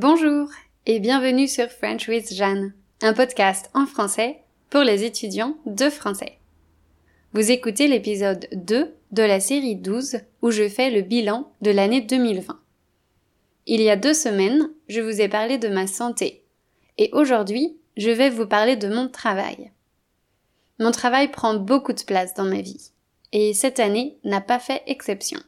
Bonjour 0.00 0.48
et 0.86 1.00
bienvenue 1.00 1.48
sur 1.48 1.68
French 1.68 2.06
with 2.06 2.32
Jeanne, 2.32 2.72
un 3.02 3.12
podcast 3.14 3.68
en 3.74 3.84
français 3.84 4.38
pour 4.70 4.82
les 4.82 5.02
étudiants 5.02 5.56
de 5.66 5.90
français. 5.90 6.38
Vous 7.32 7.50
écoutez 7.50 7.88
l'épisode 7.88 8.46
2 8.52 8.94
de 9.10 9.22
la 9.24 9.40
série 9.40 9.74
12 9.74 10.20
où 10.42 10.52
je 10.52 10.68
fais 10.68 10.92
le 10.92 11.02
bilan 11.02 11.50
de 11.62 11.72
l'année 11.72 12.00
2020. 12.00 12.60
Il 13.66 13.80
y 13.80 13.90
a 13.90 13.96
deux 13.96 14.14
semaines, 14.14 14.70
je 14.88 15.00
vous 15.00 15.20
ai 15.20 15.28
parlé 15.28 15.58
de 15.58 15.66
ma 15.66 15.88
santé 15.88 16.44
et 16.96 17.10
aujourd'hui, 17.12 17.76
je 17.96 18.10
vais 18.10 18.30
vous 18.30 18.46
parler 18.46 18.76
de 18.76 18.86
mon 18.86 19.08
travail. 19.08 19.72
Mon 20.78 20.92
travail 20.92 21.26
prend 21.32 21.54
beaucoup 21.54 21.92
de 21.92 22.04
place 22.04 22.34
dans 22.34 22.44
ma 22.44 22.60
vie 22.60 22.92
et 23.32 23.52
cette 23.52 23.80
année 23.80 24.16
n'a 24.22 24.40
pas 24.40 24.60
fait 24.60 24.84
exception. 24.86 25.40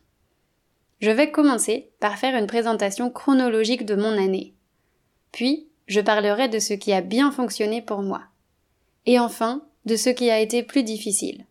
Je 1.01 1.11
vais 1.11 1.31
commencer 1.31 1.91
par 1.99 2.19
faire 2.19 2.37
une 2.37 2.47
présentation 2.47 3.11
chronologique 3.11 3.87
de 3.87 3.95
mon 3.95 4.19
année. 4.19 4.55
Puis, 5.33 5.69
je 5.87 6.01
parlerai 6.01 6.49
de 6.49 6.59
ce 6.59 6.75
qui 6.75 6.93
a 6.93 7.01
bien 7.01 7.33
fonctionné 7.33 7.81
pour 7.81 8.03
moi. 8.03 8.23
Et 9.07 9.19
enfin, 9.19 9.63
de 9.87 9.97
ce 9.97 10.11
qui 10.11 10.31
a 10.31 10.41
été 10.41 10.63
plus 10.63 10.83
difficile. 10.83 11.47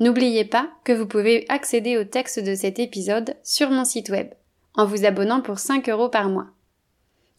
N'oubliez 0.00 0.44
pas 0.44 0.68
que 0.84 0.92
vous 0.92 1.06
pouvez 1.06 1.46
accéder 1.48 1.96
au 1.96 2.04
texte 2.04 2.38
de 2.38 2.54
cet 2.54 2.78
épisode 2.78 3.36
sur 3.42 3.70
mon 3.70 3.86
site 3.86 4.10
web, 4.10 4.28
en 4.74 4.84
vous 4.84 5.06
abonnant 5.06 5.40
pour 5.40 5.58
5 5.58 5.88
euros 5.88 6.10
par 6.10 6.28
mois. 6.28 6.48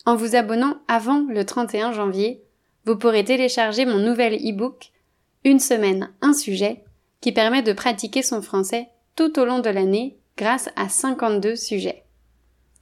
En 0.05 0.15
vous 0.15 0.35
abonnant 0.35 0.77
avant 0.87 1.25
le 1.29 1.45
31 1.45 1.91
janvier, 1.91 2.41
vous 2.85 2.95
pourrez 2.95 3.23
télécharger 3.23 3.85
mon 3.85 3.99
nouvel 3.99 4.33
e-book 4.33 4.91
Une 5.43 5.59
semaine, 5.59 6.11
un 6.21 6.33
sujet, 6.33 6.83
qui 7.21 7.31
permet 7.31 7.61
de 7.61 7.73
pratiquer 7.73 8.23
son 8.23 8.41
français 8.41 8.87
tout 9.15 9.39
au 9.39 9.45
long 9.45 9.59
de 9.59 9.69
l'année 9.69 10.17
grâce 10.37 10.69
à 10.75 10.87
52 10.87 11.55
sujets. 11.55 12.03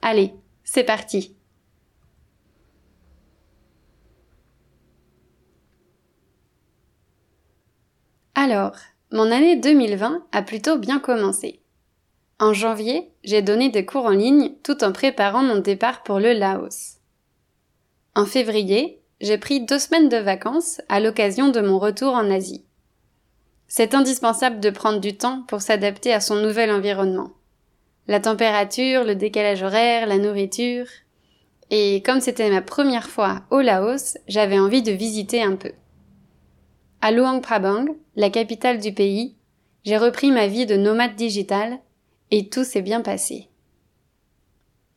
Allez, 0.02 0.34
c'est 0.62 0.84
parti 0.84 1.34
Alors, 8.34 8.76
mon 9.10 9.32
année 9.32 9.56
2020 9.56 10.26
a 10.30 10.42
plutôt 10.42 10.76
bien 10.76 11.00
commencé. 11.00 11.62
En 12.38 12.52
janvier, 12.52 13.10
j'ai 13.24 13.40
donné 13.40 13.70
des 13.70 13.86
cours 13.86 14.04
en 14.04 14.10
ligne 14.10 14.52
tout 14.62 14.84
en 14.84 14.92
préparant 14.92 15.42
mon 15.42 15.56
départ 15.56 16.02
pour 16.02 16.20
le 16.20 16.34
Laos. 16.34 16.98
En 18.14 18.26
février, 18.26 19.00
j'ai 19.22 19.38
pris 19.38 19.64
deux 19.64 19.78
semaines 19.78 20.10
de 20.10 20.18
vacances 20.18 20.82
à 20.90 21.00
l'occasion 21.00 21.48
de 21.48 21.62
mon 21.62 21.78
retour 21.78 22.12
en 22.12 22.30
Asie. 22.30 22.66
C'est 23.68 23.94
indispensable 23.94 24.60
de 24.60 24.68
prendre 24.68 25.00
du 25.00 25.16
temps 25.16 25.42
pour 25.48 25.62
s'adapter 25.62 26.12
à 26.12 26.20
son 26.20 26.36
nouvel 26.36 26.70
environnement 26.70 27.35
la 28.08 28.20
température, 28.20 29.04
le 29.04 29.14
décalage 29.14 29.62
horaire, 29.62 30.06
la 30.06 30.18
nourriture. 30.18 30.86
Et 31.70 32.02
comme 32.04 32.20
c'était 32.20 32.50
ma 32.50 32.62
première 32.62 33.08
fois 33.08 33.42
au 33.50 33.60
Laos, 33.60 34.18
j'avais 34.28 34.58
envie 34.58 34.82
de 34.82 34.92
visiter 34.92 35.42
un 35.42 35.56
peu. 35.56 35.72
À 37.00 37.10
Luang 37.10 37.40
Prabang, 37.40 37.86
la 38.14 38.30
capitale 38.30 38.78
du 38.78 38.92
pays, 38.92 39.36
j'ai 39.84 39.96
repris 39.96 40.30
ma 40.30 40.46
vie 40.46 40.66
de 40.66 40.76
nomade 40.76 41.16
digital 41.16 41.78
et 42.30 42.48
tout 42.48 42.64
s'est 42.64 42.82
bien 42.82 43.00
passé. 43.00 43.48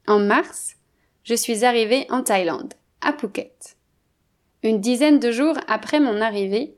En 0.07 0.19
mars, 0.19 0.75
je 1.23 1.35
suis 1.35 1.65
arrivée 1.65 2.07
en 2.09 2.23
Thaïlande, 2.23 2.73
à 3.01 3.13
Phuket. 3.13 3.77
Une 4.63 4.81
dizaine 4.81 5.19
de 5.19 5.31
jours 5.31 5.57
après 5.67 5.99
mon 5.99 6.21
arrivée, 6.21 6.75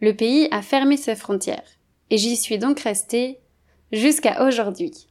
le 0.00 0.14
pays 0.14 0.48
a 0.50 0.62
fermé 0.62 0.96
ses 0.96 1.14
frontières 1.14 1.68
et 2.10 2.18
j'y 2.18 2.36
suis 2.36 2.58
donc 2.58 2.80
restée 2.80 3.38
jusqu'à 3.92 4.44
aujourd'hui. 4.44 5.06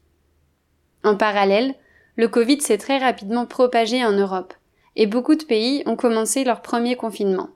En 1.04 1.16
parallèle, 1.16 1.76
le 2.16 2.28
Covid 2.28 2.62
s'est 2.62 2.78
très 2.78 3.00
rapidement 3.00 3.46
propagé 3.46 4.06
en 4.06 4.12
Europe, 4.12 4.54
et 4.96 5.08
beaucoup 5.08 5.36
de 5.36 5.44
pays 5.44 5.82
ont 5.86 5.96
commencé 5.96 6.44
leur 6.44 6.62
premier 6.62 6.96
confinement. 6.96 7.50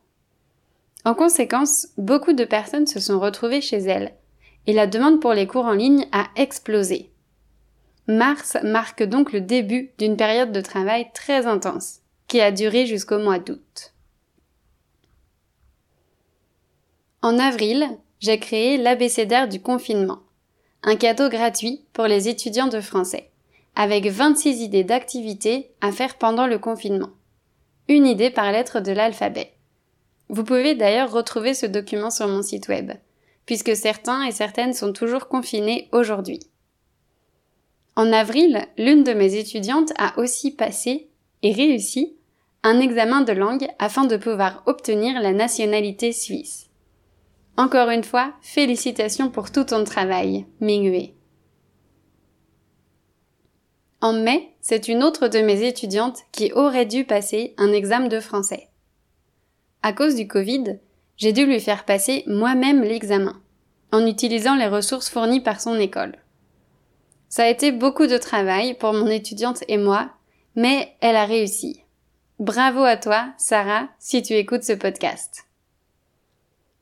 En 1.04 1.14
conséquence, 1.14 1.90
beaucoup 1.98 2.34
de 2.34 2.46
personnes 2.46 2.88
se 2.88 3.00
sont 3.00 3.20
retrouvées 3.20 3.62
chez 3.62 3.78
elles, 3.78 4.16
et 4.66 4.74
la 4.74 4.88
demande 4.88 5.22
pour 5.22 5.34
les 5.34 5.46
cours 5.46 5.66
en 5.66 5.74
ligne 5.74 6.08
a 6.12 6.26
explosé. 6.36 7.12
Mars 8.08 8.58
marque 8.64 9.04
donc 9.04 9.32
le 9.32 9.42
début 9.42 9.92
d'une 10.00 10.18
période 10.18 10.52
de 10.52 10.62
travail 10.62 11.08
très 11.14 11.46
intense, 11.46 12.00
qui 12.28 12.42
a 12.42 12.52
duré 12.52 12.88
jusqu'au 12.88 13.20
mois 13.20 13.40
d'août. 13.40 13.94
En 17.22 17.38
avril, 17.38 17.88
j'ai 18.20 18.40
créé 18.40 18.78
l'abécédaire 18.78 19.48
du 19.48 19.62
confinement, 19.62 20.22
un 20.82 20.96
cadeau 20.96 21.30
gratuit 21.30 21.86
pour 21.94 22.06
les 22.06 22.28
étudiants 22.30 22.68
de 22.68 22.82
français 22.82 23.32
avec 23.76 24.08
26 24.08 24.62
idées 24.62 24.84
d'activités 24.84 25.72
à 25.82 25.92
faire 25.92 26.18
pendant 26.18 26.48
le 26.48 26.60
confinement. 26.60 27.10
Une 27.88 28.08
idée 28.08 28.30
par 28.30 28.52
lettre 28.52 28.80
de 28.80 28.92
l'alphabet. 28.92 29.54
Vous 30.30 30.44
pouvez 30.44 30.76
d'ailleurs 30.76 31.12
retrouver 31.12 31.54
ce 31.54 31.66
document 31.66 32.10
sur 32.10 32.28
mon 32.28 32.42
site 32.42 32.68
web, 32.68 32.92
puisque 33.46 33.76
certains 33.76 34.24
et 34.24 34.32
certaines 34.32 34.74
sont 34.74 34.94
toujours 34.94 35.28
confinés 35.28 35.90
aujourd'hui. 35.92 36.40
En 37.96 38.12
avril, 38.12 38.66
l'une 38.78 39.04
de 39.04 39.14
mes 39.14 39.36
étudiantes 39.36 39.94
a 39.98 40.18
aussi 40.20 40.52
passé 40.52 41.10
et 41.44 41.54
réussi 41.54 42.16
un 42.64 42.80
examen 42.80 43.22
de 43.22 43.32
langue 43.32 43.68
afin 43.78 44.06
de 44.06 44.18
pouvoir 44.18 44.64
obtenir 44.66 45.22
la 45.22 45.32
nationalité 45.32 46.12
suisse. 46.12 46.70
Encore 47.58 47.90
une 47.90 48.04
fois, 48.04 48.34
félicitations 48.42 49.30
pour 49.30 49.52
tout 49.52 49.64
ton 49.64 49.84
travail, 49.84 50.46
Mingue. 50.60 51.15
En 54.06 54.14
mai, 54.14 54.54
c'est 54.62 54.88
une 54.88 55.04
autre 55.04 55.30
de 55.30 55.40
mes 55.40 55.68
étudiantes 55.68 56.20
qui 56.32 56.52
aurait 56.54 56.86
dû 56.86 57.06
passer 57.06 57.56
un 57.58 57.74
examen 57.74 58.06
de 58.08 58.20
français. 58.20 58.70
À 59.82 59.94
cause 59.94 60.14
du 60.14 60.28
Covid, 60.28 60.78
j'ai 61.18 61.34
dû 61.34 61.48
lui 61.48 61.60
faire 61.60 61.86
passer 61.86 62.24
moi-même 62.28 62.84
l'examen, 62.84 63.42
en 63.92 64.06
utilisant 64.06 64.54
les 64.54 64.68
ressources 64.68 65.10
fournies 65.10 65.40
par 65.40 65.60
son 65.60 65.80
école. 65.80 66.18
Ça 67.30 67.46
a 67.46 67.50
été 67.50 67.72
beaucoup 67.72 68.06
de 68.06 68.20
travail 68.20 68.76
pour 68.76 68.94
mon 68.94 69.08
étudiante 69.08 69.64
et 69.68 69.80
moi, 69.80 70.12
mais 70.56 70.94
elle 71.02 71.16
a 71.16 71.26
réussi. 71.26 71.82
Bravo 72.38 72.84
à 72.84 72.98
toi, 72.98 73.34
Sarah, 73.40 73.88
si 73.98 74.22
tu 74.22 74.34
écoutes 74.34 74.66
ce 74.66 74.74
podcast. 74.74 75.46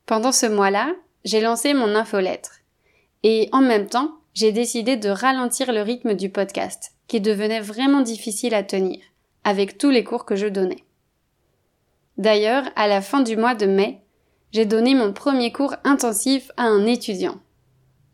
Pendant 0.04 0.32
ce 0.32 0.44
mois-là, 0.44 0.92
j'ai 1.24 1.40
lancé 1.40 1.72
mon 1.72 1.94
infolettre. 1.94 2.60
Et 3.22 3.48
en 3.52 3.62
même 3.62 3.86
temps, 3.86 4.10
j'ai 4.34 4.50
décidé 4.50 4.96
de 4.96 5.08
ralentir 5.08 5.72
le 5.72 5.80
rythme 5.80 6.14
du 6.14 6.28
podcast 6.28 6.92
qui 7.06 7.20
devenait 7.20 7.60
vraiment 7.60 8.00
difficile 8.00 8.54
à 8.54 8.64
tenir, 8.64 8.98
avec 9.44 9.78
tous 9.78 9.90
les 9.90 10.02
cours 10.02 10.24
que 10.24 10.34
je 10.34 10.48
donnais. 10.48 10.84
D'ailleurs, 12.18 12.64
à 12.74 12.88
la 12.88 13.00
fin 13.00 13.20
du 13.20 13.36
mois 13.36 13.54
de 13.54 13.66
mai, 13.66 14.00
j'ai 14.52 14.66
donné 14.66 14.94
mon 14.94 15.12
premier 15.12 15.52
cours 15.52 15.76
intensif 15.84 16.50
à 16.56 16.64
un 16.64 16.86
étudiant. 16.86 17.36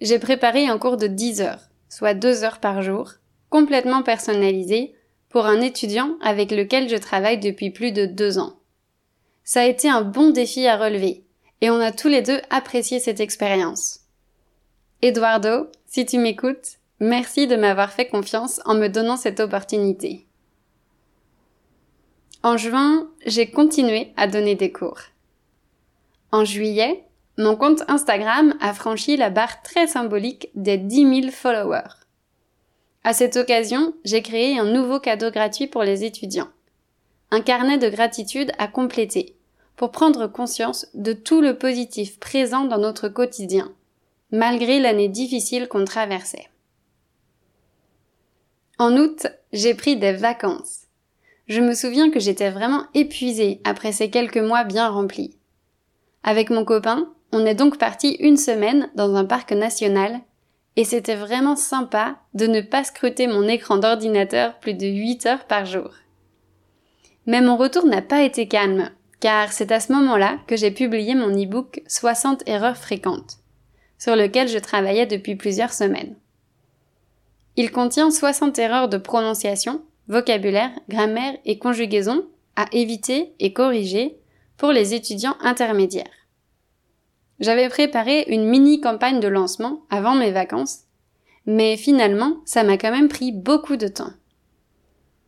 J'ai 0.01 0.19
préparé 0.19 0.67
un 0.67 0.79
cours 0.79 0.97
de 0.99 1.07
10 1.07 1.41
heures, 1.41 1.71
soit 1.89 2.15
2 2.15 2.45
heures 2.45 2.61
par 2.61 2.83
jour, 2.83 3.13
complètement 3.49 4.03
personnalisé, 4.03 4.95
pour 5.31 5.47
un 5.47 5.61
étudiant 5.61 6.17
avec 6.21 6.51
lequel 6.51 6.89
je 6.89 6.97
travaille 6.97 7.39
depuis 7.39 7.71
plus 7.71 7.93
de 7.93 8.05
deux 8.05 8.39
ans. 8.39 8.57
Ça 9.45 9.63
a 9.63 9.67
été 9.67 9.89
un 9.89 10.03
bon 10.03 10.31
défi 10.31 10.67
à 10.67 10.77
relever, 10.77 11.25
et 11.61 11.71
on 11.71 11.81
a 11.81 11.93
tous 11.93 12.09
les 12.09 12.23
deux 12.23 12.41
apprécié 12.51 13.01
cette 13.01 13.21
expérience. 13.21 14.00
Eduardo, 15.03 15.69
si 15.87 16.05
tu 16.07 16.19
m'écoutes, 16.19 16.81
Merci 17.03 17.47
de 17.47 17.57
m'avoir 17.57 17.93
fait 17.93 18.09
confiance 18.09 18.61
en 18.67 18.75
me 18.75 18.89
donnant 18.89 19.17
cette 19.17 19.41
opportunité. 19.41 20.27
En 22.43 22.59
juin, 22.59 23.09
j'ai 23.25 23.51
continué 23.51 24.13
à 24.19 24.27
donner 24.27 24.55
des 24.55 24.71
cours. 24.71 25.01
En 26.31 26.45
juillet, 26.45 27.05
mon 27.39 27.57
compte 27.57 27.85
Instagram 27.89 28.55
a 28.61 28.75
franchi 28.75 29.17
la 29.17 29.31
barre 29.31 29.63
très 29.63 29.87
symbolique 29.87 30.51
des 30.55 30.77
10 30.77 31.23
000 31.23 31.33
followers. 31.33 32.05
À 33.03 33.15
cette 33.15 33.37
occasion, 33.37 33.95
j'ai 34.05 34.21
créé 34.21 34.59
un 34.59 34.67
nouveau 34.67 35.01
cadeau 35.01 35.31
gratuit 35.31 35.67
pour 35.67 35.85
les 35.85 36.05
étudiants. 36.05 36.51
Un 37.31 37.41
carnet 37.41 37.79
de 37.79 37.89
gratitude 37.89 38.53
à 38.59 38.69
compléter 38.69 39.37
pour 39.77 39.91
prendre 39.91 40.27
conscience 40.27 40.87
de 40.93 41.15
tout 41.15 41.41
le 41.41 41.57
positif 41.57 42.21
présent 42.21 42.67
dans 42.67 42.79
notre 42.79 43.09
quotidien, 43.09 43.73
malgré 44.33 44.81
l'année 44.81 45.09
difficile 45.09 45.69
qu'on 45.69 45.85
traversait. 45.85 46.49
En 48.79 48.97
août, 48.97 49.27
j'ai 49.53 49.75
pris 49.75 49.97
des 49.97 50.13
vacances. 50.13 50.87
Je 51.49 51.61
me 51.61 51.75
souviens 51.75 52.11
que 52.11 52.21
j'étais 52.21 52.51
vraiment 52.51 52.85
épuisée 52.95 53.61
après 53.65 53.93
ces 53.93 54.09
quelques 54.09 54.39
mois 54.39 54.65
bien 54.65 54.89
remplis. 54.89 55.37
Avec 56.23 56.51
mon 56.51 56.65
copain, 56.65 57.13
on 57.33 57.45
est 57.45 57.55
donc 57.55 57.79
parti 57.79 58.17
une 58.21 58.37
semaine 58.37 58.91
dans 58.95 59.15
un 59.17 59.25
parc 59.25 59.53
national 59.53 60.21
et 60.77 60.85
c'était 60.85 61.17
vraiment 61.17 61.57
sympa 61.57 62.17
de 62.35 62.47
ne 62.47 62.61
pas 62.61 62.85
scruter 62.85 63.27
mon 63.27 63.49
écran 63.49 63.79
d'ordinateur 63.79 64.59
plus 64.61 64.75
de 64.75 64.87
8 64.87 65.27
heures 65.27 65.45
par 65.45 65.67
jour. 65.67 65.91
Mais 67.27 67.41
mon 67.41 67.57
retour 67.57 67.85
n'a 67.85 68.03
pas 68.03 68.23
été 68.23 68.49
calme, 68.49 68.91
car 69.21 69.53
c'est 69.53 69.73
à 69.73 69.81
ce 69.81 69.93
moment-là 69.93 70.39
que 70.47 70.57
j'ai 70.57 70.71
publié 70.71 71.15
mon 71.15 71.31
e-book 71.31 71.83
60 71.87 72.45
erreurs 72.47 72.77
fréquentes, 72.77 73.40
sur 74.01 74.17
lequel 74.17 74.49
je 74.49 74.59
travaillais 74.59 75.07
depuis 75.07 75.37
plusieurs 75.37 75.75
semaines. 75.75 76.17
Il 77.57 77.71
contient 77.71 78.11
60 78.11 78.59
erreurs 78.59 78.89
de 78.89 78.97
prononciation, 78.97 79.83
vocabulaire, 80.09 80.73
grammaire 80.89 81.37
et 81.45 81.59
conjugaison 81.59 82.25
à 82.57 82.65
éviter 82.73 83.35
et 83.39 83.53
corriger 83.53 84.17
pour 84.57 84.73
les 84.73 84.95
étudiants 84.95 85.37
intermédiaires. 85.41 86.07
J'avais 87.41 87.69
préparé 87.69 88.25
une 88.29 88.47
mini 88.47 88.81
campagne 88.81 89.21
de 89.21 89.29
lancement 89.29 89.83
avant 89.91 90.15
mes 90.15 90.31
vacances, 90.31 90.81
mais 91.47 91.77
finalement, 91.77 92.39
ça 92.47 92.65
m'a 92.65 92.79
quand 92.79 92.91
même 92.91 93.09
pris 93.09 93.33
beaucoup 93.33 93.77
de 93.77 93.89
temps. 93.89 94.13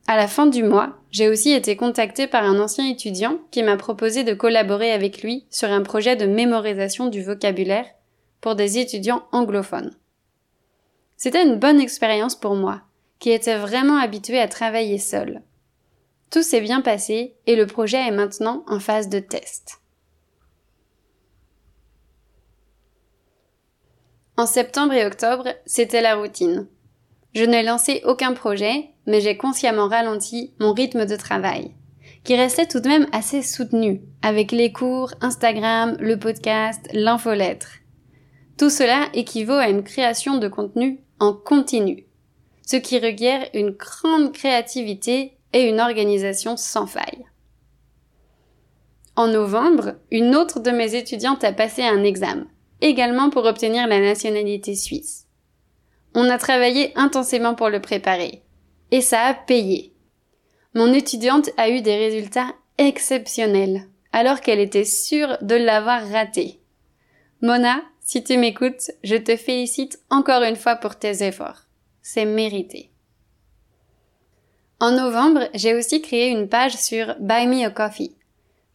À 0.07 0.17
la 0.17 0.29
fin 0.29 0.47
du 0.47 0.63
mois, 0.63 0.99
j'ai 1.11 1.29
aussi 1.29 1.53
été 1.53 1.77
contactée 1.77 2.27
par 2.27 2.45
un 2.45 2.59
ancien 2.59 2.89
étudiant 2.89 3.39
qui 3.51 3.63
m'a 3.63 3.77
proposé 3.77 4.25
de 4.25 4.35
collaborer 4.35 4.93
avec 4.93 5.23
lui 5.23 5.47
sur 5.51 5.71
un 5.71 5.83
projet 5.83 6.17
de 6.17 6.27
mémorisation 6.27 7.09
du 7.09 7.23
vocabulaire 7.23 7.87
pour 8.43 8.55
des 8.55 8.77
étudiants 8.77 9.23
anglophones. 9.33 9.97
C'était 11.17 11.45
une 11.45 11.59
bonne 11.59 11.81
expérience 11.81 12.35
pour 12.35 12.57
moi, 12.57 12.83
qui 13.21 13.31
était 13.31 13.57
vraiment 13.57 13.97
habituée 13.97 14.41
à 14.41 14.49
travailler 14.49 14.99
seule. 14.99 15.43
Tout 16.31 16.43
s'est 16.43 16.61
bien 16.61 16.81
passé 16.81 17.37
et 17.47 17.57
le 17.57 17.67
projet 17.67 17.99
est 17.99 18.11
maintenant 18.11 18.65
en 18.67 18.81
phase 18.81 19.09
de 19.09 19.21
test. 19.21 19.79
En 24.37 24.47
septembre 24.47 24.95
et 24.95 25.07
octobre, 25.07 25.47
c'était 25.65 26.01
la 26.01 26.17
routine. 26.17 26.67
Je 27.35 27.45
n'ai 27.45 27.63
lancé 27.63 28.03
aucun 28.05 28.33
projet, 28.33 28.89
mais 29.07 29.21
j'ai 29.21 29.37
consciemment 29.37 29.89
ralenti 29.89 30.53
mon 30.59 30.73
rythme 30.73 31.07
de 31.07 31.17
travail, 31.17 31.77
qui 32.25 32.35
restait 32.35 32.67
tout 32.67 32.81
de 32.81 32.89
même 32.89 33.07
assez 33.13 33.43
soutenu, 33.43 34.03
avec 34.23 34.51
les 34.51 34.73
cours, 34.73 35.13
Instagram, 35.21 35.97
le 36.01 36.19
podcast, 36.19 36.89
l'infolettre. 36.93 37.82
Tout 38.59 38.71
cela 38.71 39.09
équivaut 39.15 39.53
à 39.53 39.69
une 39.69 39.83
création 39.83 40.39
de 40.39 40.49
contenu 40.49 41.01
en 41.19 41.33
continu, 41.33 42.07
ce 42.67 42.77
qui 42.77 42.99
requiert 42.99 43.49
une 43.55 43.71
grande 43.71 44.33
créativité 44.33 45.37
et 45.53 45.69
une 45.69 45.81
organisation 45.81 46.57
sans 46.57 46.87
faille. 46.87 47.25
En 49.15 49.29
novembre, 49.29 49.97
une 50.11 50.35
autre 50.35 50.61
de 50.61 50.71
mes 50.71 50.95
étudiantes 50.95 51.45
a 51.45 51.53
passé 51.53 51.83
un 51.83 52.03
examen, 52.03 52.47
également 52.81 53.31
pour 53.31 53.45
obtenir 53.45 53.87
la 53.87 54.01
nationalité 54.01 54.75
suisse. 54.75 55.27
On 56.15 56.31
a 56.31 56.39
travaillé 56.39 56.93
intensément 56.97 57.55
pour 57.55 57.69
le 57.69 57.81
préparer, 57.81 58.43
et 58.91 59.01
ça 59.01 59.21
a 59.23 59.35
payé. 59.35 59.95
Mon 60.75 60.93
étudiante 60.93 61.51
a 61.59 61.69
eu 61.69 61.83
des 61.83 61.97
résultats 61.97 62.55
exceptionnels, 62.79 63.89
alors 64.13 64.41
qu'elle 64.41 64.61
était 64.61 64.85
sûre 64.85 65.37
de 65.43 65.55
l'avoir 65.55 66.09
raté. 66.09 66.61
Mona, 67.43 67.83
si 68.13 68.23
tu 68.23 68.37
m'écoutes, 68.37 68.91
je 69.03 69.17
te 69.17 69.39
félicite 69.39 69.99
encore 70.11 70.43
une 70.43 70.57
fois 70.57 70.77
pour 70.77 70.97
tes 70.97 71.27
efforts. 71.27 71.63
C'est 72.03 72.27
mérité. 72.27 72.91
En 74.81 74.91
novembre, 74.91 75.49
j'ai 75.55 75.75
aussi 75.75 76.03
créé 76.03 76.29
une 76.29 76.47
page 76.47 76.77
sur 76.77 77.17
Buy 77.21 77.47
Me 77.47 77.65
a 77.65 77.71
Coffee, 77.71 78.15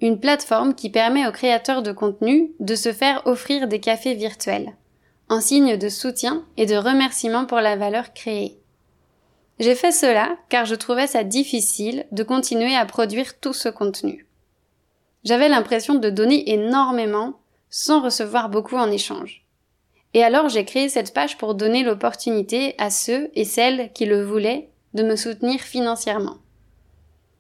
une 0.02 0.20
plateforme 0.20 0.74
qui 0.74 0.90
permet 0.90 1.28
aux 1.28 1.32
créateurs 1.32 1.84
de 1.84 1.92
contenu 1.92 2.52
de 2.60 2.74
se 2.74 2.92
faire 2.92 3.22
offrir 3.28 3.68
des 3.68 3.80
cafés 3.80 4.16
virtuels, 4.16 4.76
en 5.30 5.40
signe 5.40 5.78
de 5.78 5.88
soutien 5.88 6.44
et 6.58 6.66
de 6.66 6.76
remerciement 6.76 7.46
pour 7.46 7.60
la 7.60 7.76
valeur 7.76 8.14
créée. 8.14 8.58
J'ai 9.60 9.76
fait 9.76 9.92
cela 9.92 10.36
car 10.50 10.66
je 10.66 10.74
trouvais 10.74 11.06
ça 11.06 11.24
difficile 11.24 12.08
de 12.12 12.24
continuer 12.24 12.76
à 12.76 12.88
produire 12.88 13.40
tout 13.40 13.54
ce 13.54 13.70
contenu. 13.70 14.26
J'avais 15.24 15.48
l'impression 15.48 15.94
de 15.94 16.10
donner 16.10 16.52
énormément 16.52 17.36
sans 17.70 18.02
recevoir 18.02 18.50
beaucoup 18.50 18.76
en 18.76 18.92
échange. 18.92 19.46
Et 20.14 20.24
alors 20.24 20.50
j'ai 20.50 20.66
créé 20.66 20.90
cette 20.90 21.14
page 21.14 21.38
pour 21.38 21.56
donner 21.56 21.84
l'opportunité 21.84 22.76
à 22.78 22.90
ceux 22.90 23.30
et 23.36 23.46
celles 23.46 23.92
qui 23.94 24.06
le 24.06 24.24
voulaient 24.24 24.70
de 24.94 25.04
me 25.04 25.16
soutenir 25.16 25.60
financièrement. 25.60 26.38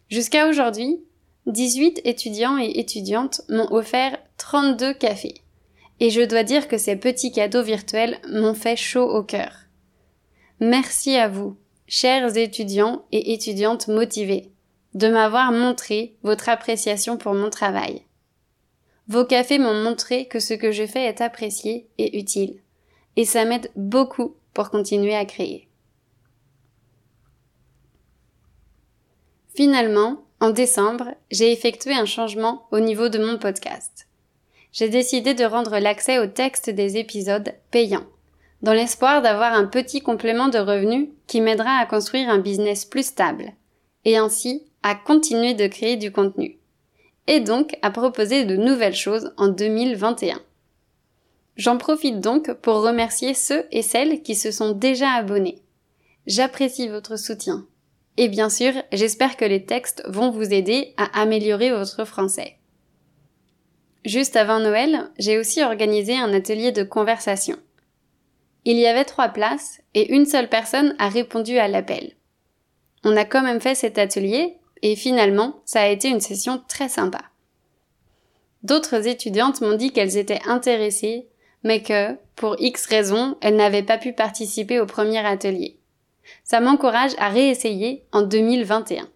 Jusqu'à 0.09 0.47
aujourd'hui, 0.47 0.99
18 1.47 2.01
étudiants 2.03 2.57
et 2.57 2.79
étudiantes 2.79 3.41
m'ont 3.49 3.71
offert 3.71 4.17
32 4.37 4.93
cafés. 4.93 5.41
Et 5.99 6.09
je 6.09 6.21
dois 6.21 6.43
dire 6.43 6.67
que 6.67 6.77
ces 6.77 6.95
petits 6.95 7.31
cadeaux 7.31 7.63
virtuels 7.63 8.19
m'ont 8.29 8.53
fait 8.53 8.75
chaud 8.75 9.09
au 9.09 9.23
cœur. 9.23 9.51
Merci 10.59 11.15
à 11.15 11.27
vous, 11.27 11.57
chers 11.87 12.37
étudiants 12.37 13.05
et 13.11 13.33
étudiantes 13.33 13.87
motivés, 13.87 14.51
de 14.93 15.07
m'avoir 15.07 15.51
montré 15.51 16.15
votre 16.23 16.49
appréciation 16.49 17.17
pour 17.17 17.33
mon 17.33 17.49
travail. 17.49 18.03
Vos 19.07 19.25
cafés 19.25 19.57
m'ont 19.57 19.83
montré 19.83 20.27
que 20.27 20.39
ce 20.39 20.53
que 20.53 20.71
je 20.71 20.85
fais 20.85 21.05
est 21.05 21.21
apprécié 21.21 21.87
et 21.97 22.19
utile, 22.19 22.61
et 23.15 23.23
ça 23.23 23.45
m'aide 23.45 23.71
beaucoup 23.75 24.35
pour 24.53 24.69
continuer 24.69 25.15
à 25.15 25.25
créer. 25.25 25.69
Finalement, 29.55 30.25
en 30.39 30.51
décembre, 30.51 31.15
j'ai 31.31 31.51
effectué 31.51 31.93
un 31.93 32.05
changement 32.05 32.67
au 32.71 32.79
niveau 32.79 33.09
de 33.09 33.17
mon 33.17 33.37
podcast. 33.37 34.07
J'ai 34.71 34.89
décidé 34.89 35.33
de 35.33 35.45
rendre 35.45 35.79
l'accès 35.79 36.19
au 36.19 36.27
texte 36.27 36.69
des 36.69 36.97
épisodes 36.97 37.53
payant, 37.71 38.05
dans 38.61 38.73
l'espoir 38.73 39.21
d'avoir 39.21 39.53
un 39.53 39.65
petit 39.65 40.01
complément 40.01 40.49
de 40.49 40.59
revenus 40.59 41.09
qui 41.27 41.39
m'aidera 41.41 41.77
à 41.77 41.85
construire 41.85 42.29
un 42.29 42.39
business 42.39 42.83
plus 42.83 43.07
stable, 43.07 43.53
et 44.03 44.17
ainsi 44.17 44.65
à 44.83 44.95
continuer 44.95 45.53
de 45.53 45.67
créer 45.67 45.95
du 45.95 46.11
contenu, 46.11 46.59
et 47.27 47.39
donc 47.39 47.77
à 47.81 47.91
proposer 47.91 48.45
de 48.45 48.55
nouvelles 48.55 48.95
choses 48.95 49.33
en 49.37 49.49
2021. 49.49 50.41
J'en 51.55 51.77
profite 51.77 52.19
donc 52.19 52.53
pour 52.53 52.81
remercier 52.81 53.33
ceux 53.33 53.65
et 53.71 53.81
celles 53.81 54.21
qui 54.21 54.35
se 54.35 54.51
sont 54.51 54.71
déjà 54.71 55.11
abonnés. 55.11 55.61
J'apprécie 56.25 56.87
votre 56.87 57.17
soutien 57.17 57.65
et 58.17 58.29
bien 58.29 58.49
sûr, 58.49 58.73
j'espère 58.91 59.37
que 59.37 59.45
les 59.45 59.63
textes 59.63 60.03
vont 60.07 60.31
vous 60.31 60.51
aider 60.53 60.93
à 60.97 61.21
améliorer 61.21 61.71
votre 61.71 62.03
français. 62.03 62.57
Juste 64.05 64.35
avant 64.35 64.59
Noël, 64.59 65.11
j'ai 65.19 65.37
aussi 65.37 65.61
organisé 65.61 66.17
un 66.17 66.33
atelier 66.33 66.71
de 66.71 66.83
conversation. 66.83 67.57
Il 68.65 68.77
y 68.77 68.87
avait 68.87 69.05
trois 69.05 69.29
places 69.29 69.81
et 69.93 70.13
une 70.13 70.25
seule 70.25 70.49
personne 70.49 70.95
a 70.97 71.09
répondu 71.09 71.57
à 71.57 71.67
l'appel. 71.67 72.13
On 73.03 73.15
a 73.15 73.23
quand 73.23 73.43
même 73.43 73.61
fait 73.61 73.75
cet 73.75 73.97
atelier 73.97 74.57
et 74.81 74.95
finalement, 74.95 75.61
ça 75.65 75.81
a 75.81 75.87
été 75.87 76.07
une 76.07 76.21
session 76.21 76.61
très 76.67 76.89
sympa. 76.89 77.21
D'autres 78.63 79.07
étudiantes 79.07 79.61
m'ont 79.61 79.75
dit 79.75 79.91
qu'elles 79.91 80.17
étaient 80.17 80.41
intéressées, 80.45 81.27
mais 81.63 81.81
que, 81.81 82.17
pour 82.35 82.55
X 82.59 82.85
raisons, 82.85 83.37
elles 83.41 83.55
n'avaient 83.55 83.83
pas 83.83 83.97
pu 83.97 84.13
participer 84.13 84.79
au 84.79 84.85
premier 84.85 85.25
atelier. 85.25 85.77
Ça 86.43 86.59
m'encourage 86.59 87.13
à 87.17 87.29
réessayer 87.29 88.03
en 88.11 88.21
2021. 88.21 89.07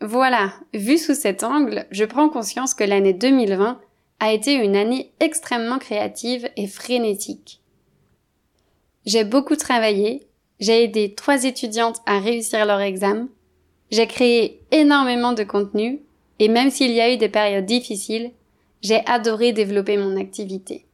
Voilà, 0.00 0.52
vu 0.72 0.98
sous 0.98 1.14
cet 1.14 1.44
angle, 1.44 1.86
je 1.90 2.04
prends 2.04 2.28
conscience 2.28 2.74
que 2.74 2.84
l'année 2.84 3.14
2020 3.14 3.80
a 4.20 4.32
été 4.32 4.54
une 4.54 4.76
année 4.76 5.12
extrêmement 5.20 5.78
créative 5.78 6.48
et 6.56 6.66
frénétique. 6.66 7.60
J'ai 9.06 9.24
beaucoup 9.24 9.56
travaillé, 9.56 10.26
j'ai 10.60 10.84
aidé 10.84 11.14
trois 11.14 11.44
étudiantes 11.44 12.00
à 12.06 12.18
réussir 12.18 12.64
leur 12.66 12.80
examen, 12.80 13.28
j'ai 13.90 14.06
créé 14.06 14.62
énormément 14.70 15.32
de 15.32 15.44
contenu, 15.44 16.02
et 16.38 16.48
même 16.48 16.70
s'il 16.70 16.92
y 16.92 17.00
a 17.00 17.12
eu 17.12 17.16
des 17.16 17.28
périodes 17.28 17.66
difficiles, 17.66 18.32
j'ai 18.82 19.04
adoré 19.06 19.52
développer 19.52 19.96
mon 19.96 20.16
activité. 20.16 20.86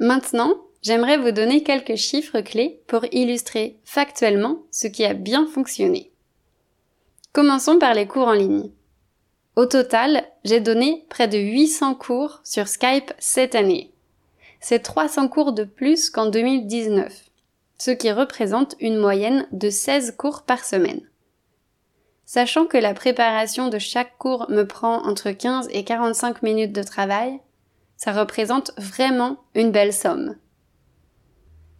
Maintenant, 0.00 0.54
j'aimerais 0.80 1.18
vous 1.18 1.32
donner 1.32 1.62
quelques 1.62 1.96
chiffres 1.96 2.40
clés 2.40 2.80
pour 2.86 3.04
illustrer 3.12 3.78
factuellement 3.84 4.62
ce 4.70 4.86
qui 4.86 5.04
a 5.04 5.12
bien 5.12 5.46
fonctionné. 5.46 6.12
Commençons 7.32 7.78
par 7.78 7.94
les 7.94 8.06
cours 8.06 8.28
en 8.28 8.32
ligne. 8.32 8.70
Au 9.56 9.66
total, 9.66 10.24
j'ai 10.44 10.60
donné 10.60 11.04
près 11.10 11.26
de 11.26 11.36
800 11.36 11.96
cours 11.96 12.40
sur 12.44 12.68
Skype 12.68 13.12
cette 13.18 13.56
année. 13.56 13.92
C'est 14.60 14.80
300 14.80 15.28
cours 15.28 15.52
de 15.52 15.64
plus 15.64 16.10
qu'en 16.10 16.26
2019, 16.26 17.30
ce 17.78 17.90
qui 17.90 18.10
représente 18.10 18.74
une 18.80 18.96
moyenne 18.96 19.46
de 19.52 19.70
16 19.70 20.16
cours 20.16 20.42
par 20.42 20.64
semaine. 20.64 21.00
Sachant 22.24 22.66
que 22.66 22.76
la 22.76 22.92
préparation 22.92 23.68
de 23.68 23.78
chaque 23.78 24.18
cours 24.18 24.50
me 24.50 24.64
prend 24.64 25.06
entre 25.06 25.30
15 25.30 25.68
et 25.70 25.84
45 25.84 26.42
minutes 26.42 26.74
de 26.74 26.82
travail, 26.82 27.40
ça 27.96 28.12
représente 28.12 28.72
vraiment 28.76 29.38
une 29.54 29.70
belle 29.70 29.94
somme. 29.94 30.36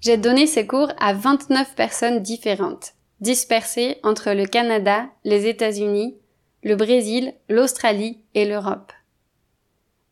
J'ai 0.00 0.16
donné 0.16 0.46
ces 0.46 0.66
cours 0.66 0.92
à 1.00 1.12
29 1.12 1.74
personnes 1.74 2.20
différentes, 2.20 2.94
dispersées 3.20 3.98
entre 4.04 4.30
le 4.30 4.46
Canada, 4.46 5.06
les 5.24 5.48
États-Unis, 5.48 6.16
le 6.62 6.76
Brésil, 6.76 7.34
l'Australie 7.48 8.22
et 8.34 8.44
l'Europe. 8.44 8.92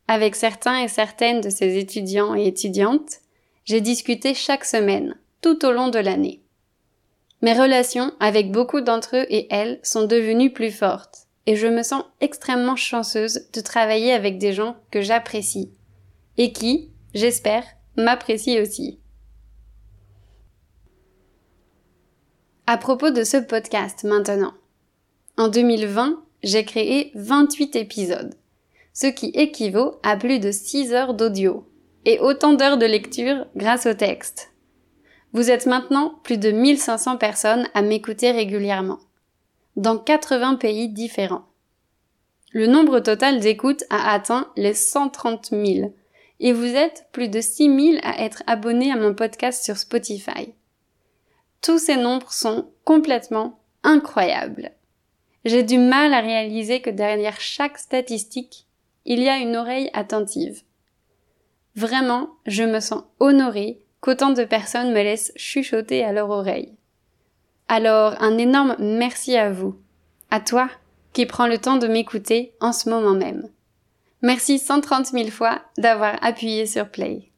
Avec 0.08 0.36
certains 0.36 0.80
et 0.80 0.88
certaines 0.88 1.40
de 1.40 1.50
ces 1.50 1.78
étudiants 1.78 2.34
et 2.34 2.46
étudiantes, 2.46 3.20
j'ai 3.64 3.80
discuté 3.80 4.34
chaque 4.34 4.64
semaine, 4.64 5.16
tout 5.40 5.64
au 5.66 5.72
long 5.72 5.88
de 5.88 5.98
l'année. 5.98 6.42
Mes 7.42 7.52
relations 7.52 8.12
avec 8.20 8.52
beaucoup 8.52 8.80
d'entre 8.80 9.16
eux 9.16 9.26
et 9.28 9.46
elles 9.52 9.80
sont 9.82 10.06
devenues 10.06 10.52
plus 10.52 10.70
fortes, 10.70 11.26
et 11.46 11.56
je 11.56 11.66
me 11.66 11.82
sens 11.82 12.04
extrêmement 12.20 12.76
chanceuse 12.76 13.48
de 13.52 13.60
travailler 13.60 14.12
avec 14.12 14.38
des 14.38 14.52
gens 14.52 14.76
que 14.90 15.00
j'apprécie 15.00 15.70
et 16.38 16.52
qui, 16.52 16.90
j'espère, 17.14 17.64
m'apprécie 17.96 18.60
aussi. 18.60 19.00
À 22.66 22.78
propos 22.78 23.10
de 23.10 23.22
ce 23.22 23.36
podcast 23.36 24.04
maintenant. 24.04 24.54
En 25.36 25.48
2020, 25.48 26.22
j'ai 26.42 26.64
créé 26.64 27.12
28 27.14 27.76
épisodes, 27.76 28.34
ce 28.96 29.08
qui 29.08 29.26
équivaut 29.34 29.96
à 30.02 30.16
plus 30.16 30.38
de 30.38 30.50
6 30.50 30.94
heures 30.94 31.12
d'audio 31.12 31.68
et 32.06 32.18
autant 32.18 32.54
d'heures 32.54 32.78
de 32.78 32.86
lecture 32.86 33.46
grâce 33.54 33.84
au 33.84 33.92
texte. 33.92 34.54
Vous 35.34 35.50
êtes 35.50 35.66
maintenant 35.66 36.14
plus 36.24 36.38
de 36.38 36.50
1500 36.50 37.18
personnes 37.18 37.68
à 37.74 37.82
m'écouter 37.82 38.30
régulièrement, 38.30 39.00
dans 39.76 39.98
80 39.98 40.54
pays 40.54 40.88
différents. 40.88 41.44
Le 42.52 42.66
nombre 42.66 43.00
total 43.00 43.38
d'écoutes 43.38 43.84
a 43.90 44.14
atteint 44.14 44.50
les 44.56 44.72
130 44.72 45.50
000 45.50 45.94
et 46.40 46.54
vous 46.54 46.64
êtes 46.64 47.06
plus 47.12 47.28
de 47.28 47.42
6 47.42 47.64
000 47.64 47.98
à 48.02 48.24
être 48.24 48.42
abonnés 48.46 48.90
à 48.90 48.96
mon 48.96 49.12
podcast 49.12 49.62
sur 49.62 49.76
Spotify. 49.76 50.54
Tous 51.60 51.78
ces 51.78 51.96
nombres 51.96 52.32
sont 52.32 52.70
complètement 52.84 53.60
incroyables. 53.82 54.70
J'ai 55.44 55.64
du 55.64 55.76
mal 55.76 56.14
à 56.14 56.20
réaliser 56.20 56.80
que 56.80 56.88
derrière 56.88 57.38
chaque 57.42 57.76
statistique, 57.76 58.65
il 59.06 59.22
y 59.22 59.28
a 59.28 59.38
une 59.38 59.56
oreille 59.56 59.88
attentive. 59.94 60.62
Vraiment, 61.76 62.30
je 62.46 62.64
me 62.64 62.80
sens 62.80 63.04
honorée 63.20 63.80
qu'autant 64.00 64.30
de 64.30 64.44
personnes 64.44 64.92
me 64.92 65.02
laissent 65.02 65.32
chuchoter 65.36 66.04
à 66.04 66.12
leur 66.12 66.28
oreille. 66.30 66.74
Alors, 67.68 68.20
un 68.20 68.36
énorme 68.38 68.76
merci 68.78 69.36
à 69.36 69.50
vous, 69.50 69.76
à 70.30 70.40
toi 70.40 70.68
qui 71.12 71.24
prends 71.24 71.46
le 71.46 71.58
temps 71.58 71.76
de 71.76 71.86
m'écouter 71.86 72.52
en 72.60 72.72
ce 72.72 72.90
moment 72.90 73.14
même. 73.14 73.48
Merci 74.22 74.58
130 74.58 75.06
000 75.06 75.28
fois 75.28 75.62
d'avoir 75.78 76.22
appuyé 76.22 76.66
sur 76.66 76.90
Play. 76.90 77.30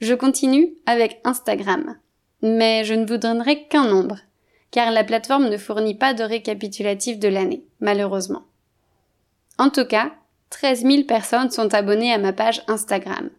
Je 0.00 0.14
continue 0.14 0.74
avec 0.84 1.20
Instagram, 1.24 1.96
mais 2.42 2.84
je 2.84 2.94
ne 2.94 3.06
vous 3.06 3.16
donnerai 3.16 3.66
qu'un 3.68 3.88
nombre, 3.88 4.18
car 4.70 4.90
la 4.90 5.04
plateforme 5.04 5.48
ne 5.48 5.56
fournit 5.56 5.94
pas 5.94 6.14
de 6.14 6.22
récapitulatif 6.22 7.18
de 7.18 7.28
l'année, 7.28 7.64
malheureusement. 7.80 8.44
En 9.58 9.70
tout 9.70 9.86
cas, 9.86 10.12
13 10.50 10.82
000 10.82 11.02
personnes 11.04 11.50
sont 11.50 11.72
abonnées 11.74 12.12
à 12.12 12.18
ma 12.18 12.32
page 12.32 12.62
Instagram. 12.68 13.30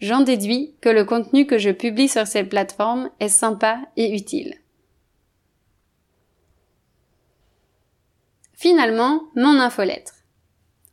J'en 0.00 0.20
déduis 0.20 0.74
que 0.80 0.88
le 0.88 1.04
contenu 1.04 1.46
que 1.46 1.58
je 1.58 1.70
publie 1.70 2.08
sur 2.08 2.26
cette 2.26 2.48
plateforme 2.48 3.10
est 3.20 3.28
sympa 3.28 3.78
et 3.96 4.14
utile. 4.14 4.56
Finalement, 8.52 9.22
mon 9.36 9.60
infolettre. 9.60 10.14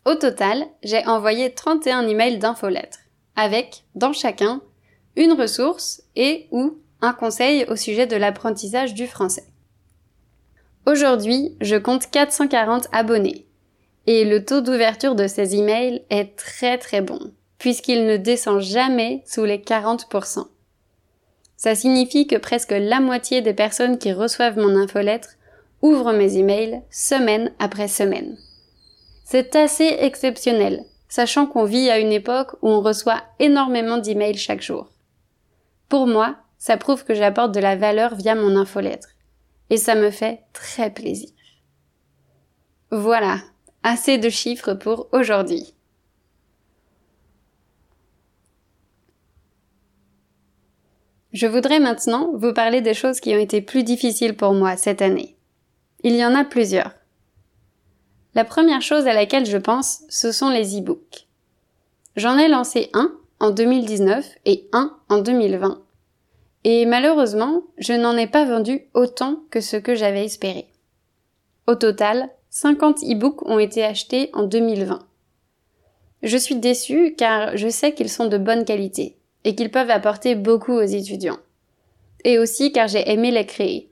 Au 0.05 0.15
total, 0.15 0.65
j'ai 0.83 1.05
envoyé 1.05 1.53
31 1.53 2.07
emails 2.07 2.39
d'infolettre, 2.39 2.99
avec, 3.35 3.83
dans 3.95 4.13
chacun, 4.13 4.61
une 5.15 5.33
ressource 5.33 6.03
et 6.15 6.47
ou 6.51 6.77
un 7.01 7.13
conseil 7.13 7.65
au 7.65 7.75
sujet 7.75 8.07
de 8.07 8.15
l'apprentissage 8.15 8.93
du 8.93 9.07
français. 9.07 9.45
Aujourd'hui, 10.85 11.55
je 11.61 11.75
compte 11.75 12.09
440 12.09 12.87
abonnés, 12.91 13.48
et 14.07 14.25
le 14.25 14.43
taux 14.43 14.61
d'ouverture 14.61 15.15
de 15.15 15.27
ces 15.27 15.55
emails 15.55 16.03
est 16.09 16.35
très 16.35 16.77
très 16.77 17.01
bon, 17.01 17.19
puisqu'il 17.57 18.05
ne 18.05 18.17
descend 18.17 18.61
jamais 18.61 19.23
sous 19.25 19.45
les 19.45 19.59
40%. 19.59 20.47
Ça 21.57 21.75
signifie 21.75 22.25
que 22.25 22.37
presque 22.37 22.71
la 22.71 22.99
moitié 22.99 23.41
des 23.41 23.53
personnes 23.53 23.97
qui 23.97 24.13
reçoivent 24.13 24.57
mon 24.57 24.75
infolettre 24.77 25.35
ouvrent 25.81 26.13
mes 26.13 26.37
emails 26.37 26.81
semaine 26.89 27.51
après 27.59 27.87
semaine. 27.87 28.37
C'est 29.25 29.55
assez 29.55 29.97
exceptionnel, 29.99 30.85
sachant 31.07 31.45
qu'on 31.45 31.65
vit 31.65 31.89
à 31.89 31.99
une 31.99 32.11
époque 32.11 32.53
où 32.61 32.69
on 32.69 32.81
reçoit 32.81 33.23
énormément 33.39 33.97
d'emails 33.97 34.37
chaque 34.37 34.61
jour. 34.61 34.89
Pour 35.89 36.07
moi, 36.07 36.37
ça 36.57 36.77
prouve 36.77 37.03
que 37.03 37.13
j'apporte 37.13 37.53
de 37.53 37.59
la 37.59 37.75
valeur 37.75 38.15
via 38.15 38.35
mon 38.35 38.55
infolettre. 38.55 39.09
Et 39.69 39.77
ça 39.77 39.95
me 39.95 40.11
fait 40.11 40.41
très 40.53 40.91
plaisir. 40.91 41.29
Voilà, 42.91 43.37
assez 43.83 44.17
de 44.17 44.29
chiffres 44.29 44.73
pour 44.73 45.07
aujourd'hui. 45.11 45.73
Je 51.31 51.45
voudrais 51.45 51.79
maintenant 51.79 52.31
vous 52.33 52.53
parler 52.53 52.81
des 52.81 52.93
choses 52.93 53.19
qui 53.19 53.35
ont 53.35 53.39
été 53.39 53.61
plus 53.61 53.83
difficiles 53.83 54.35
pour 54.35 54.53
moi 54.53 54.77
cette 54.77 55.01
année. 55.01 55.35
Il 56.03 56.15
y 56.15 56.25
en 56.25 56.33
a 56.33 56.43
plusieurs. 56.43 56.93
La 58.33 58.45
première 58.45 58.81
chose 58.81 59.05
à 59.05 59.13
laquelle 59.13 59.45
je 59.45 59.57
pense, 59.57 60.03
ce 60.09 60.31
sont 60.31 60.49
les 60.49 60.77
e-books. 60.79 61.27
J'en 62.15 62.37
ai 62.37 62.47
lancé 62.47 62.89
un 62.93 63.15
en 63.39 63.51
2019 63.51 64.25
et 64.45 64.67
un 64.73 64.97
en 65.07 65.19
2020. 65.19 65.81
Et 66.63 66.85
malheureusement, 66.85 67.63
je 67.77 67.93
n'en 67.93 68.17
ai 68.17 68.27
pas 68.27 68.45
vendu 68.45 68.81
autant 68.93 69.43
que 69.49 69.61
ce 69.61 69.77
que 69.77 69.95
j'avais 69.95 70.25
espéré. 70.25 70.67
Au 71.67 71.75
total, 71.75 72.29
50 72.51 73.03
e-books 73.03 73.47
ont 73.47 73.59
été 73.59 73.83
achetés 73.83 74.31
en 74.33 74.43
2020. 74.43 74.99
Je 76.23 76.37
suis 76.37 76.55
déçue 76.55 77.13
car 77.15 77.55
je 77.55 77.69
sais 77.69 77.93
qu'ils 77.93 78.09
sont 78.09 78.27
de 78.27 78.37
bonne 78.37 78.65
qualité 78.65 79.17
et 79.43 79.55
qu'ils 79.55 79.71
peuvent 79.71 79.91
apporter 79.91 80.35
beaucoup 80.35 80.73
aux 80.73 80.81
étudiants. 80.81 81.37
Et 82.23 82.39
aussi 82.39 82.71
car 82.71 82.87
j'ai 82.87 83.09
aimé 83.09 83.31
les 83.31 83.45
créer. 83.45 83.89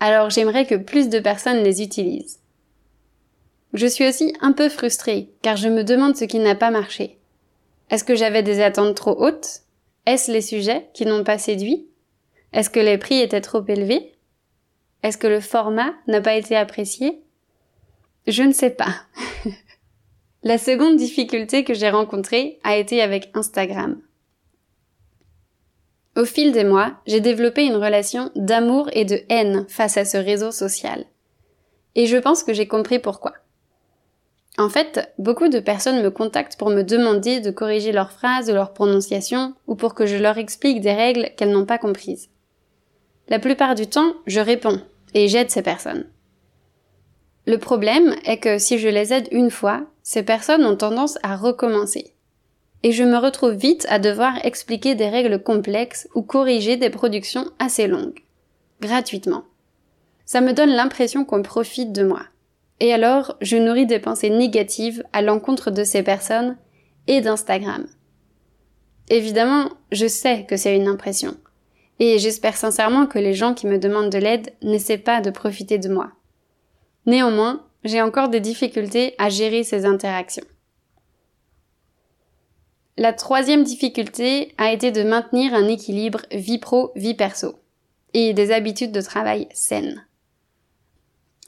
Alors 0.00 0.30
j'aimerais 0.30 0.66
que 0.66 0.76
plus 0.76 1.10
de 1.10 1.20
personnes 1.20 1.62
les 1.62 1.82
utilisent. 1.82 2.40
Je 3.74 3.86
suis 3.86 4.08
aussi 4.08 4.34
un 4.40 4.52
peu 4.52 4.68
frustrée, 4.68 5.30
car 5.42 5.56
je 5.56 5.68
me 5.68 5.84
demande 5.84 6.16
ce 6.16 6.24
qui 6.24 6.40
n'a 6.40 6.56
pas 6.56 6.70
marché. 6.70 7.18
Est-ce 7.90 8.02
que 8.02 8.16
j'avais 8.16 8.42
des 8.42 8.60
attentes 8.62 8.96
trop 8.96 9.14
hautes? 9.22 9.60
Est-ce 10.06 10.32
les 10.32 10.40
sujets 10.40 10.88
qui 10.94 11.06
n'ont 11.06 11.22
pas 11.22 11.38
séduit? 11.38 11.86
Est-ce 12.52 12.70
que 12.70 12.80
les 12.80 12.98
prix 12.98 13.20
étaient 13.20 13.40
trop 13.40 13.64
élevés? 13.68 14.12
Est-ce 15.02 15.18
que 15.18 15.28
le 15.28 15.40
format 15.40 15.92
n'a 16.08 16.20
pas 16.20 16.34
été 16.34 16.56
apprécié? 16.56 17.22
Je 18.26 18.42
ne 18.42 18.52
sais 18.52 18.70
pas. 18.70 18.94
La 20.42 20.58
seconde 20.58 20.96
difficulté 20.96 21.64
que 21.64 21.74
j'ai 21.74 21.90
rencontrée 21.90 22.58
a 22.64 22.76
été 22.76 23.02
avec 23.02 23.30
Instagram. 23.34 24.00
Au 26.16 26.24
fil 26.24 26.52
des 26.52 26.64
mois, 26.64 26.94
j'ai 27.06 27.20
développé 27.20 27.64
une 27.64 27.76
relation 27.76 28.30
d'amour 28.34 28.88
et 28.92 29.04
de 29.04 29.20
haine 29.28 29.64
face 29.68 29.96
à 29.96 30.04
ce 30.04 30.16
réseau 30.16 30.50
social. 30.50 31.04
Et 31.94 32.06
je 32.06 32.16
pense 32.16 32.42
que 32.42 32.52
j'ai 32.52 32.66
compris 32.66 32.98
pourquoi. 32.98 33.34
En 34.58 34.68
fait, 34.68 35.12
beaucoup 35.18 35.48
de 35.48 35.60
personnes 35.60 36.02
me 36.02 36.10
contactent 36.10 36.58
pour 36.58 36.70
me 36.70 36.82
demander 36.82 37.40
de 37.40 37.50
corriger 37.50 37.92
leurs 37.92 38.12
phrases 38.12 38.50
ou 38.50 38.54
leur 38.54 38.72
prononciation 38.72 39.54
ou 39.66 39.74
pour 39.74 39.94
que 39.94 40.06
je 40.06 40.16
leur 40.16 40.38
explique 40.38 40.80
des 40.80 40.92
règles 40.92 41.30
qu'elles 41.36 41.52
n'ont 41.52 41.66
pas 41.66 41.78
comprises. 41.78 42.28
La 43.28 43.38
plupart 43.38 43.74
du 43.74 43.86
temps, 43.86 44.14
je 44.26 44.40
réponds 44.40 44.80
et 45.14 45.28
j'aide 45.28 45.50
ces 45.50 45.62
personnes. 45.62 46.06
Le 47.50 47.58
problème 47.58 48.14
est 48.24 48.36
que 48.36 48.58
si 48.58 48.78
je 48.78 48.86
les 48.86 49.12
aide 49.12 49.26
une 49.32 49.50
fois, 49.50 49.82
ces 50.04 50.22
personnes 50.22 50.64
ont 50.64 50.76
tendance 50.76 51.18
à 51.24 51.34
recommencer. 51.34 52.14
Et 52.84 52.92
je 52.92 53.02
me 53.02 53.16
retrouve 53.16 53.54
vite 53.54 53.88
à 53.88 53.98
devoir 53.98 54.34
expliquer 54.46 54.94
des 54.94 55.08
règles 55.08 55.42
complexes 55.42 56.06
ou 56.14 56.22
corriger 56.22 56.76
des 56.76 56.90
productions 56.90 57.46
assez 57.58 57.88
longues. 57.88 58.20
Gratuitement. 58.80 59.42
Ça 60.26 60.40
me 60.40 60.52
donne 60.52 60.70
l'impression 60.70 61.24
qu'on 61.24 61.42
profite 61.42 61.90
de 61.90 62.04
moi. 62.04 62.22
Et 62.78 62.94
alors, 62.94 63.36
je 63.40 63.56
nourris 63.56 63.86
des 63.86 63.98
pensées 63.98 64.30
négatives 64.30 65.02
à 65.12 65.20
l'encontre 65.20 65.72
de 65.72 65.82
ces 65.82 66.04
personnes 66.04 66.56
et 67.08 67.20
d'Instagram. 67.20 67.84
Évidemment, 69.08 69.70
je 69.90 70.06
sais 70.06 70.44
que 70.44 70.56
c'est 70.56 70.76
une 70.76 70.86
impression. 70.86 71.34
Et 71.98 72.20
j'espère 72.20 72.56
sincèrement 72.56 73.08
que 73.08 73.18
les 73.18 73.34
gens 73.34 73.54
qui 73.54 73.66
me 73.66 73.78
demandent 73.78 74.12
de 74.12 74.18
l'aide 74.18 74.52
n'essaient 74.62 74.98
pas 74.98 75.20
de 75.20 75.30
profiter 75.30 75.78
de 75.78 75.88
moi. 75.88 76.12
Néanmoins, 77.06 77.66
j'ai 77.84 78.02
encore 78.02 78.28
des 78.28 78.40
difficultés 78.40 79.14
à 79.18 79.28
gérer 79.28 79.64
ces 79.64 79.86
interactions. 79.86 80.44
La 82.96 83.12
troisième 83.12 83.64
difficulté 83.64 84.54
a 84.58 84.72
été 84.72 84.92
de 84.92 85.02
maintenir 85.02 85.54
un 85.54 85.68
équilibre 85.68 86.20
vie 86.32 86.58
pro-vie 86.58 87.14
perso 87.14 87.58
et 88.12 88.34
des 88.34 88.52
habitudes 88.52 88.92
de 88.92 89.00
travail 89.00 89.48
saines. 89.52 90.04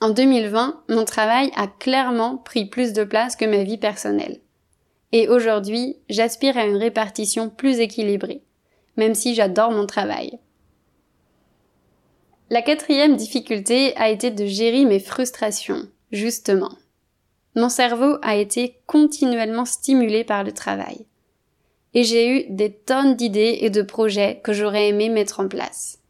En 0.00 0.10
2020, 0.10 0.82
mon 0.88 1.04
travail 1.04 1.50
a 1.54 1.66
clairement 1.66 2.38
pris 2.38 2.64
plus 2.64 2.92
de 2.92 3.04
place 3.04 3.36
que 3.36 3.44
ma 3.44 3.62
vie 3.62 3.78
personnelle. 3.78 4.40
Et 5.12 5.28
aujourd'hui, 5.28 5.98
j'aspire 6.08 6.56
à 6.56 6.64
une 6.64 6.76
répartition 6.76 7.50
plus 7.50 7.78
équilibrée, 7.80 8.42
même 8.96 9.14
si 9.14 9.34
j'adore 9.34 9.70
mon 9.70 9.86
travail. 9.86 10.38
La 12.52 12.60
quatrième 12.60 13.16
difficulté 13.16 13.96
a 13.96 14.10
été 14.10 14.30
de 14.30 14.44
gérer 14.44 14.84
mes 14.84 15.00
frustrations, 15.00 15.88
justement. 16.10 16.72
Mon 17.56 17.70
cerveau 17.70 18.18
a 18.20 18.36
été 18.36 18.76
continuellement 18.86 19.64
stimulé 19.64 20.22
par 20.22 20.44
le 20.44 20.52
travail. 20.52 21.06
Et 21.94 22.04
j'ai 22.04 22.28
eu 22.28 22.44
des 22.50 22.70
tonnes 22.70 23.16
d'idées 23.16 23.60
et 23.62 23.70
de 23.70 23.80
projets 23.80 24.42
que 24.44 24.52
j'aurais 24.52 24.88
aimé 24.88 25.08
mettre 25.08 25.40
en 25.40 25.48
place. 25.48 26.00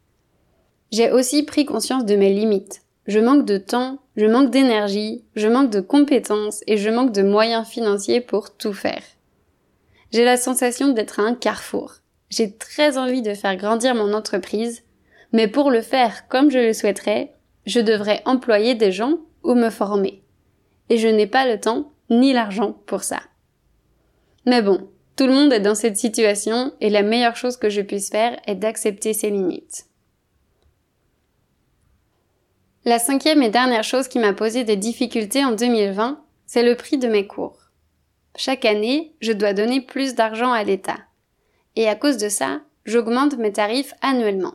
J'ai 0.90 1.12
aussi 1.12 1.44
pris 1.44 1.64
conscience 1.64 2.06
de 2.06 2.16
mes 2.16 2.32
limites, 2.32 2.82
je 3.06 3.20
manque 3.20 3.46
de 3.46 3.58
temps, 3.58 3.98
je 4.16 4.26
manque 4.26 4.50
d'énergie, 4.50 5.22
je 5.36 5.46
manque 5.46 5.70
de 5.70 5.80
compétences 5.80 6.64
et 6.66 6.76
je 6.76 6.90
manque 6.90 7.12
de 7.12 7.22
moyens 7.22 7.68
financiers 7.68 8.20
pour 8.20 8.56
tout 8.56 8.72
faire. 8.72 9.04
J'ai 10.10 10.24
la 10.24 10.36
sensation 10.36 10.88
d'être 10.88 11.20
à 11.20 11.22
un 11.22 11.36
carrefour. 11.36 11.98
J'ai 12.30 12.50
très 12.50 12.98
envie 12.98 13.22
de 13.22 13.34
faire 13.34 13.56
grandir 13.56 13.94
mon 13.94 14.12
entreprise, 14.12 14.82
mais 15.32 15.48
pour 15.48 15.70
le 15.70 15.80
faire 15.80 16.28
comme 16.28 16.50
je 16.50 16.58
le 16.58 16.72
souhaiterais, 16.72 17.32
je 17.66 17.80
devrais 17.80 18.22
employer 18.24 18.74
des 18.74 18.92
gens 18.92 19.18
ou 19.42 19.54
me 19.54 19.70
former. 19.70 20.22
Et 20.88 20.98
je 20.98 21.08
n'ai 21.08 21.26
pas 21.26 21.46
le 21.46 21.58
temps 21.58 21.92
ni 22.10 22.32
l'argent 22.32 22.72
pour 22.86 23.02
ça. 23.02 23.20
Mais 24.46 24.62
bon, 24.62 24.88
tout 25.16 25.26
le 25.26 25.32
monde 25.32 25.52
est 25.52 25.60
dans 25.60 25.74
cette 25.74 25.96
situation 25.96 26.72
et 26.80 26.90
la 26.90 27.02
meilleure 27.02 27.36
chose 27.36 27.56
que 27.56 27.70
je 27.70 27.80
puisse 27.80 28.10
faire 28.10 28.38
est 28.46 28.56
d'accepter 28.56 29.12
ses 29.12 29.30
limites. 29.30 29.86
La 32.84 32.98
cinquième 32.98 33.42
et 33.42 33.48
dernière 33.48 33.84
chose 33.84 34.08
qui 34.08 34.18
m'a 34.18 34.32
posé 34.32 34.64
des 34.64 34.76
difficultés 34.76 35.44
en 35.44 35.52
2020, 35.52 36.20
c'est 36.46 36.64
le 36.64 36.74
prix 36.74 36.98
de 36.98 37.06
mes 37.06 37.26
cours. 37.26 37.70
Chaque 38.34 38.64
année, 38.64 39.14
je 39.20 39.32
dois 39.32 39.52
donner 39.52 39.80
plus 39.80 40.14
d'argent 40.14 40.52
à 40.52 40.64
l'État. 40.64 40.98
Et 41.76 41.88
à 41.88 41.94
cause 41.94 42.16
de 42.16 42.28
ça, 42.28 42.60
j'augmente 42.84 43.38
mes 43.38 43.52
tarifs 43.52 43.94
annuellement. 44.00 44.54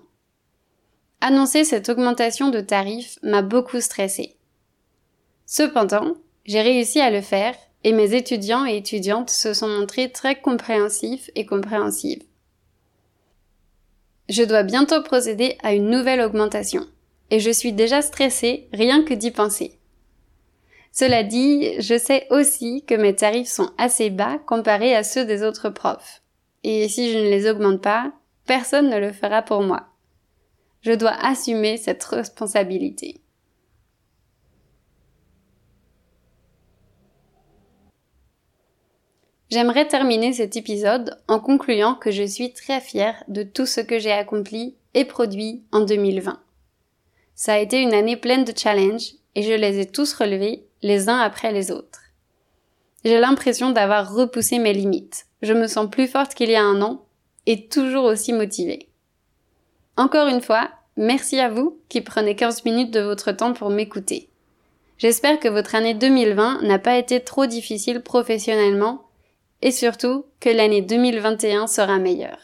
Annoncer 1.19 1.63
cette 1.63 1.89
augmentation 1.89 2.49
de 2.49 2.61
tarifs 2.61 3.17
m'a 3.23 3.41
beaucoup 3.41 3.81
stressé. 3.81 4.35
Cependant, 5.47 6.13
j'ai 6.45 6.61
réussi 6.61 6.99
à 6.99 7.09
le 7.09 7.21
faire 7.21 7.55
et 7.83 7.91
mes 7.91 8.13
étudiants 8.13 8.65
et 8.65 8.77
étudiantes 8.77 9.29
se 9.29 9.53
sont 9.53 9.67
montrés 9.67 10.11
très 10.11 10.39
compréhensifs 10.39 11.29
et 11.35 11.45
compréhensives. 11.45 12.23
Je 14.29 14.43
dois 14.43 14.63
bientôt 14.63 15.01
procéder 15.01 15.57
à 15.63 15.73
une 15.73 15.89
nouvelle 15.89 16.21
augmentation 16.21 16.85
et 17.31 17.39
je 17.39 17.49
suis 17.49 17.73
déjà 17.73 18.01
stressée 18.01 18.67
rien 18.71 19.03
que 19.03 19.13
d'y 19.13 19.31
penser. 19.31 19.79
Cela 20.91 21.23
dit, 21.23 21.79
je 21.79 21.97
sais 21.97 22.27
aussi 22.29 22.83
que 22.85 22.95
mes 22.95 23.15
tarifs 23.15 23.49
sont 23.49 23.71
assez 23.77 24.09
bas 24.09 24.37
comparés 24.45 24.95
à 24.95 25.03
ceux 25.03 25.25
des 25.25 25.43
autres 25.43 25.69
profs. 25.69 26.21
Et 26.63 26.89
si 26.89 27.11
je 27.11 27.17
ne 27.17 27.29
les 27.29 27.49
augmente 27.49 27.81
pas, 27.81 28.11
personne 28.45 28.89
ne 28.89 28.99
le 28.99 29.11
fera 29.11 29.41
pour 29.41 29.61
moi. 29.61 29.87
Je 30.81 30.91
dois 30.91 31.13
assumer 31.21 31.77
cette 31.77 32.03
responsabilité. 32.03 33.21
J'aimerais 39.49 39.87
terminer 39.87 40.33
cet 40.33 40.57
épisode 40.57 41.17
en 41.29 41.39
concluant 41.39 41.95
que 41.95 42.11
je 42.11 42.23
suis 42.23 42.51
très 42.51 42.81
fière 42.81 43.23
de 43.29 43.43
tout 43.43 43.65
ce 43.65 43.79
que 43.79 43.97
j'ai 43.97 44.11
accompli 44.11 44.75
et 44.93 45.05
produit 45.05 45.63
en 45.71 45.81
2020. 45.81 46.39
Ça 47.33 47.53
a 47.53 47.59
été 47.59 47.81
une 47.81 47.93
année 47.93 48.17
pleine 48.17 48.43
de 48.43 48.53
challenges 48.57 49.13
et 49.35 49.43
je 49.43 49.53
les 49.53 49.79
ai 49.79 49.85
tous 49.85 50.13
relevés 50.13 50.65
les 50.81 51.07
uns 51.07 51.19
après 51.19 51.53
les 51.53 51.71
autres. 51.71 52.01
J'ai 53.05 53.19
l'impression 53.19 53.69
d'avoir 53.69 54.13
repoussé 54.13 54.59
mes 54.59 54.73
limites. 54.73 55.27
Je 55.41 55.53
me 55.53 55.67
sens 55.67 55.89
plus 55.89 56.07
forte 56.07 56.33
qu'il 56.33 56.49
y 56.49 56.55
a 56.55 56.63
un 56.63 56.81
an 56.81 57.05
et 57.45 57.67
toujours 57.67 58.03
aussi 58.03 58.33
motivée. 58.33 58.89
Encore 59.97 60.27
une 60.27 60.41
fois, 60.41 60.69
merci 60.95 61.39
à 61.39 61.49
vous 61.49 61.79
qui 61.89 62.01
prenez 62.01 62.35
15 62.35 62.65
minutes 62.65 62.91
de 62.91 62.99
votre 62.99 63.31
temps 63.31 63.53
pour 63.53 63.71
m'écouter. 63.71 64.29
J'espère 64.99 65.39
que 65.39 65.47
votre 65.47 65.73
année 65.75 65.95
2020 65.95 66.61
n'a 66.61 66.79
pas 66.79 66.97
été 66.97 67.19
trop 67.19 67.47
difficile 67.47 68.01
professionnellement 68.01 69.07
et 69.63 69.71
surtout 69.71 70.25
que 70.39 70.49
l'année 70.49 70.81
2021 70.81 71.65
sera 71.65 71.97
meilleure. 71.97 72.39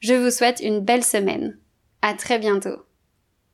Je 0.00 0.14
vous 0.14 0.30
souhaite 0.30 0.60
une 0.60 0.80
belle 0.80 1.04
semaine. 1.04 1.58
À 2.02 2.14
très 2.14 2.38
bientôt. 2.38 2.85